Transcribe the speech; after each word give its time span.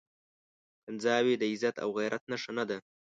کنځاوي 0.83 1.33
د 1.37 1.43
عزت 1.51 1.75
او 1.83 1.89
غيرت 1.97 2.23
نښه 2.31 2.51
نه 2.57 2.63
ده. 2.69 2.77